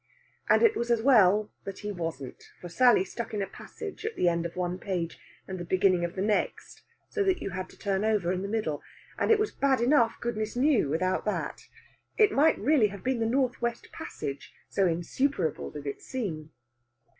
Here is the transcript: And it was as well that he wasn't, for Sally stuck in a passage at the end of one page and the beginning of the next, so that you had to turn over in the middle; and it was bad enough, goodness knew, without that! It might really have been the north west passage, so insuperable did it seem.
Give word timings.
And 0.49 0.63
it 0.63 0.75
was 0.75 0.89
as 0.89 1.03
well 1.03 1.51
that 1.63 1.77
he 1.85 1.91
wasn't, 1.91 2.45
for 2.59 2.69
Sally 2.69 3.05
stuck 3.05 3.35
in 3.35 3.41
a 3.43 3.45
passage 3.45 4.03
at 4.03 4.15
the 4.15 4.27
end 4.27 4.47
of 4.47 4.55
one 4.55 4.79
page 4.79 5.19
and 5.47 5.59
the 5.59 5.63
beginning 5.63 6.03
of 6.03 6.15
the 6.15 6.23
next, 6.23 6.81
so 7.07 7.23
that 7.23 7.39
you 7.39 7.51
had 7.51 7.69
to 7.69 7.77
turn 7.77 8.03
over 8.03 8.31
in 8.33 8.41
the 8.41 8.47
middle; 8.47 8.81
and 9.19 9.29
it 9.29 9.37
was 9.37 9.51
bad 9.51 9.79
enough, 9.79 10.17
goodness 10.19 10.55
knew, 10.55 10.89
without 10.89 11.23
that! 11.25 11.67
It 12.17 12.31
might 12.31 12.57
really 12.57 12.87
have 12.87 13.03
been 13.03 13.19
the 13.19 13.27
north 13.27 13.61
west 13.61 13.91
passage, 13.91 14.51
so 14.67 14.87
insuperable 14.87 15.69
did 15.69 15.85
it 15.85 16.01
seem. 16.01 16.49